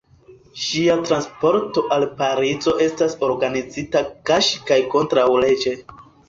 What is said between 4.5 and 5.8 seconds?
kaj kontraŭleĝe.